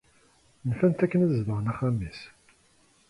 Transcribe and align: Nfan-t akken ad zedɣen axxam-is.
Nfan-t 0.69 0.99
akken 1.05 1.23
ad 1.25 1.31
zedɣen 1.37 1.71
axxam-is. 1.71 2.19